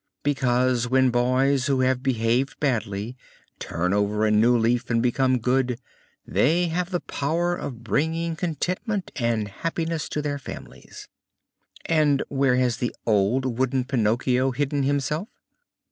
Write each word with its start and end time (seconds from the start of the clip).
"Because 0.23 0.87
when 0.87 1.11
boys 1.11 1.67
who 1.67 1.81
have 1.81 2.01
behaved 2.01 2.59
badly 2.59 3.15
turn 3.59 3.93
over 3.93 4.25
a 4.25 4.31
new 4.31 4.57
leaf 4.57 4.89
and 4.89 4.99
become 4.99 5.37
good, 5.37 5.79
they 6.25 6.69
have 6.69 6.89
the 6.89 7.01
power 7.01 7.55
of 7.55 7.83
bringing 7.83 8.35
contentment 8.35 9.11
and 9.15 9.47
happiness 9.47 10.09
to 10.09 10.23
their 10.23 10.39
families." 10.39 11.07
"And 11.85 12.23
where 12.29 12.55
has 12.55 12.77
the 12.77 12.95
old 13.05 13.59
wooden 13.59 13.83
Pinocchio 13.85 14.49
hidden 14.49 14.81
himself?" 14.81 15.29